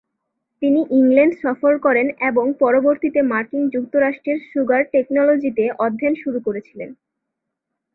[0.61, 6.89] তিনি ইংল্যান্ড সফর করেন এবং পরবর্তীতে মার্কিন যুক্তরাষ্ট্রের সুগার টেকনোলজিতে অধ্যয়ন শুরু করেছিলেন।